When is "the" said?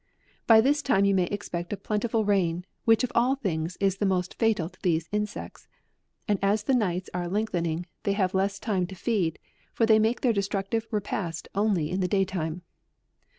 3.97-4.05, 6.63-6.73, 11.99-12.07